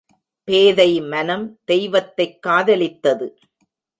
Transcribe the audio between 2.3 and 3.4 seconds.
காதலித்தது.